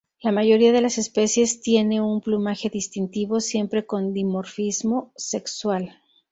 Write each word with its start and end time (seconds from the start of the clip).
La 0.23 0.31
mayoría 0.31 0.71
de 0.71 0.81
las 0.81 0.97
especies 0.97 1.61
tiene 1.61 2.01
un 2.01 2.21
plumaje 2.21 2.69
distintivo, 2.71 3.39
siempre 3.39 3.85
con 3.85 4.13
dimorfismo 4.13 5.11
sexual. 5.15 5.95